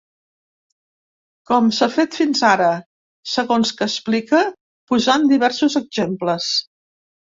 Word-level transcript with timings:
Com 1.51 1.67
s’ha 1.81 1.89
fet 1.99 2.17
fins 2.21 2.43
ara, 2.53 2.71
segons 3.37 3.77
que 3.77 3.91
explica, 3.93 4.43
posant 4.95 5.33
diversos 5.39 5.83
exemples. 5.87 6.55